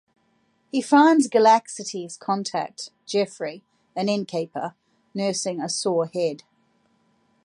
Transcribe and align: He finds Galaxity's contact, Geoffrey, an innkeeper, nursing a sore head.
He 0.71 0.81
finds 0.81 1.27
Galaxity's 1.27 2.17
contact, 2.17 2.89
Geoffrey, 3.05 3.63
an 3.95 4.09
innkeeper, 4.09 4.73
nursing 5.13 5.61
a 5.61 5.69
sore 5.69 6.07
head. 6.07 6.41